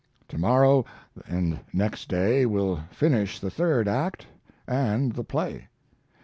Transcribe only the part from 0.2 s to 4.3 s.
To morrow and next day will finish the third act,